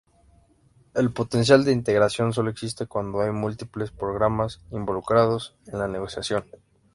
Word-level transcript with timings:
El 0.95 1.13
potencial 1.13 1.63
de 1.63 1.73
integración 1.73 2.33
solo 2.33 2.49
existe 2.49 2.87
cuando 2.87 3.21
hay 3.21 3.29
múltiples 3.29 3.91
problemas 3.91 4.59
involucrados 4.71 5.55
en 5.67 5.77
la 5.77 5.87
negociación. 5.87 6.43